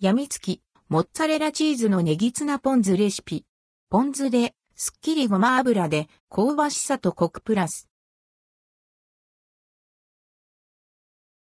[0.00, 3.44] やみつき、モッツァレラチーズのネギツナポン酢レシピ。
[3.90, 7.88] ポン酢で、すっきりごま油で、香ばしさとコクプラス。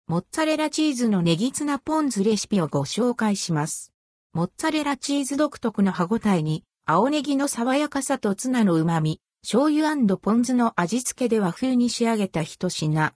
[0.07, 3.93] モッツァレラチーズのネギツナポン酢レシピをご紹介します。
[4.33, 13.13] モッツァレラチーズ独特の歯ごたえに、青ネギの爽やかさとツナの旨味、醤油ポン酢の味付けで和風に仕上げた一品。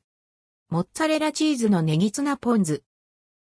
[0.70, 2.84] モッツァレラチーズのネギツナポン酢。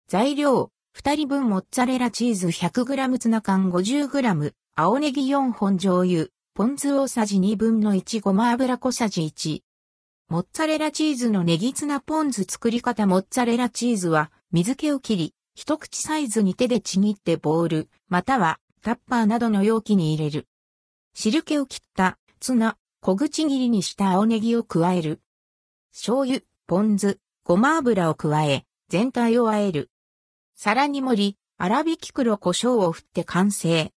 [0.07, 9.61] 材料、2人分モッツァレラチーズ 100g ツナ缶 50g、青ネギ4本醤油、ポン酢大さじ2分の1ごま油小さじ1。
[10.27, 20.47] モッツァレラチーズのネギツナポン酢作り方モッツァレラチーズは水気を切り、一口サイズに手でちぎってボール、またはタッパーなどの容器に入れる。
[21.13, 25.21] 汁気を切ったツナ、小口切りにした青ネギを加える。
[25.93, 29.89] 醤油、ポン酢、ごま油を加え、全体を和える。
[30.61, 33.93] 皿に盛り、粗挽き黒胡椒を振って完成。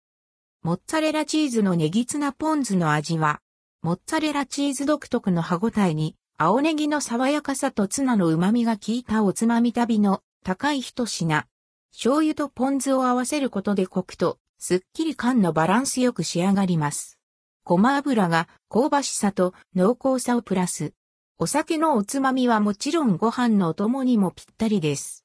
[0.63, 3.41] モッツァレラチーズのネギツナポン酢の味は、
[3.83, 11.49] モッツァレラチーズ独特の歯ごたえに、青ネギの爽やかさとツナの旨味が効いたおつまみ旅の高い一品。
[11.91, 17.19] 醤油とポン酢を合わせることでコクとすっきり感のバランスよく仕上がります。
[17.65, 20.93] ごま油が香ばしさと濃厚さをプラス。
[21.41, 25.19] お酒のおつまみはもちろんご飯のお供にもぴったりです。